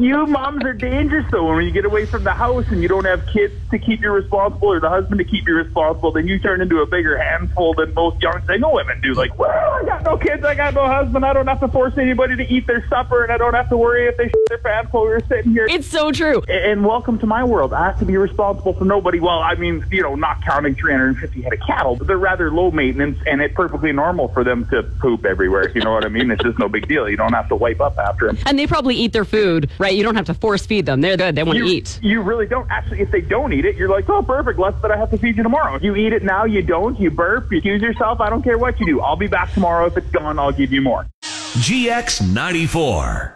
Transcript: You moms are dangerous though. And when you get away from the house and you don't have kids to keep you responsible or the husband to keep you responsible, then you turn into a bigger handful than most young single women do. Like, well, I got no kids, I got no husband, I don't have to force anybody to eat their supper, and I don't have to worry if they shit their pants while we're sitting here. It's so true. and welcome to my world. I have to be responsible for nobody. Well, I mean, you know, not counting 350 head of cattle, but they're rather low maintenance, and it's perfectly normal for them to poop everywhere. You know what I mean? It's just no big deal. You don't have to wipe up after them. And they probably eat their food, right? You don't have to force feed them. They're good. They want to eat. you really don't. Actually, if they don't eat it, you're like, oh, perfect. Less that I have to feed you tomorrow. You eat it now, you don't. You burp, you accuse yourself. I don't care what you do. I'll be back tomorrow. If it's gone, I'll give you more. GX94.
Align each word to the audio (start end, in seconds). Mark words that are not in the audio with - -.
You 0.00 0.26
moms 0.26 0.64
are 0.64 0.72
dangerous 0.72 1.24
though. 1.30 1.46
And 1.48 1.56
when 1.56 1.66
you 1.66 1.70
get 1.70 1.84
away 1.84 2.06
from 2.06 2.24
the 2.24 2.32
house 2.32 2.66
and 2.68 2.82
you 2.82 2.88
don't 2.88 3.04
have 3.04 3.26
kids 3.26 3.54
to 3.70 3.78
keep 3.78 4.00
you 4.00 4.10
responsible 4.10 4.68
or 4.68 4.80
the 4.80 4.88
husband 4.88 5.18
to 5.18 5.24
keep 5.24 5.46
you 5.46 5.54
responsible, 5.54 6.12
then 6.12 6.26
you 6.26 6.38
turn 6.38 6.60
into 6.60 6.80
a 6.80 6.86
bigger 6.86 7.16
handful 7.16 7.74
than 7.74 7.94
most 7.94 8.20
young 8.20 8.44
single 8.46 8.72
women 8.72 9.00
do. 9.00 9.14
Like, 9.14 9.38
well, 9.38 9.50
I 9.50 9.84
got 9.84 10.02
no 10.02 10.16
kids, 10.16 10.44
I 10.44 10.54
got 10.54 10.74
no 10.74 10.86
husband, 10.86 11.24
I 11.24 11.32
don't 11.32 11.46
have 11.46 11.60
to 11.60 11.68
force 11.68 11.96
anybody 11.96 12.36
to 12.36 12.52
eat 12.52 12.66
their 12.66 12.86
supper, 12.88 13.22
and 13.22 13.32
I 13.32 13.38
don't 13.38 13.54
have 13.54 13.68
to 13.68 13.76
worry 13.76 14.06
if 14.06 14.16
they 14.16 14.24
shit 14.24 14.48
their 14.48 14.58
pants 14.58 14.92
while 14.92 15.04
we're 15.04 15.20
sitting 15.26 15.52
here. 15.52 15.66
It's 15.68 15.86
so 15.86 16.10
true. 16.10 16.42
and 16.48 16.84
welcome 16.84 17.18
to 17.20 17.26
my 17.26 17.44
world. 17.44 17.72
I 17.72 17.86
have 17.86 17.98
to 18.00 18.04
be 18.04 18.16
responsible 18.16 18.74
for 18.74 18.84
nobody. 18.84 19.20
Well, 19.20 19.40
I 19.40 19.54
mean, 19.54 19.84
you 19.90 20.02
know, 20.02 20.14
not 20.16 20.42
counting 20.44 20.74
350 20.74 21.42
head 21.42 21.52
of 21.52 21.60
cattle, 21.60 21.96
but 21.96 22.06
they're 22.06 22.18
rather 22.18 22.50
low 22.50 22.70
maintenance, 22.70 23.18
and 23.26 23.40
it's 23.40 23.54
perfectly 23.54 23.92
normal 23.92 24.28
for 24.28 24.42
them 24.42 24.66
to 24.70 24.82
poop 24.82 25.24
everywhere. 25.24 25.70
You 25.70 25.82
know 25.82 25.92
what 25.92 26.04
I 26.04 26.08
mean? 26.08 26.30
It's 26.30 26.42
just 26.42 26.58
no 26.58 26.68
big 26.68 26.88
deal. 26.88 27.08
You 27.08 27.16
don't 27.16 27.32
have 27.32 27.48
to 27.48 27.56
wipe 27.56 27.80
up 27.80 27.96
after 27.98 28.26
them. 28.26 28.38
And 28.46 28.58
they 28.58 28.66
probably 28.66 28.96
eat 28.96 29.12
their 29.12 29.24
food, 29.24 29.70
right? 29.84 29.94
You 29.94 30.02
don't 30.02 30.16
have 30.16 30.26
to 30.26 30.34
force 30.34 30.64
feed 30.64 30.86
them. 30.86 31.00
They're 31.02 31.16
good. 31.16 31.34
They 31.34 31.42
want 31.42 31.58
to 31.58 31.64
eat. 31.64 31.98
you 32.02 32.22
really 32.22 32.46
don't. 32.46 32.68
Actually, 32.70 33.00
if 33.00 33.10
they 33.10 33.20
don't 33.20 33.52
eat 33.52 33.64
it, 33.66 33.76
you're 33.76 33.88
like, 33.90 34.08
oh, 34.08 34.22
perfect. 34.22 34.58
Less 34.58 34.74
that 34.82 34.90
I 34.90 34.96
have 34.96 35.10
to 35.10 35.18
feed 35.18 35.36
you 35.36 35.42
tomorrow. 35.42 35.78
You 35.80 35.94
eat 35.94 36.12
it 36.12 36.22
now, 36.22 36.44
you 36.44 36.62
don't. 36.62 36.98
You 36.98 37.10
burp, 37.10 37.52
you 37.52 37.58
accuse 37.58 37.82
yourself. 37.82 38.20
I 38.20 38.30
don't 38.30 38.42
care 38.42 38.58
what 38.58 38.80
you 38.80 38.86
do. 38.86 39.00
I'll 39.00 39.16
be 39.16 39.26
back 39.26 39.52
tomorrow. 39.52 39.86
If 39.86 39.96
it's 39.96 40.10
gone, 40.10 40.38
I'll 40.38 40.52
give 40.52 40.72
you 40.72 40.80
more. 40.80 41.06
GX94. 41.22 43.32